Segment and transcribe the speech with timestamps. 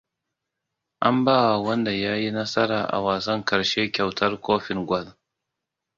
[1.07, 5.17] An bawa wanda ya yi nasara a wasan ƙarshe kyautar kofin gwal.